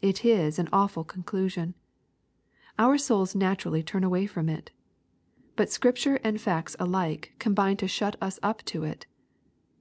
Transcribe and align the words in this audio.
It 0.00 0.24
is 0.24 0.60
an 0.60 0.68
awful 0.72 1.02
conclusion. 1.02 1.74
Our 2.78 2.96
souls 2.98 3.34
naturally 3.34 3.82
turn 3.82 4.04
away 4.04 4.26
from 4.26 4.48
it. 4.48 4.70
But 5.56 5.72
Scripture 5.72 6.20
and 6.22 6.40
facts 6.40 6.76
alike 6.78 7.32
combine 7.40 7.76
to 7.78 7.88
shut 7.88 8.14
us 8.22 8.38
up 8.44 8.62
to 8.66 8.84
it. 8.84 9.06